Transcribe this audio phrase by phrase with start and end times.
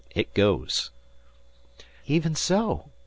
[0.15, 0.89] It goes."
[2.07, 2.89] "Even so.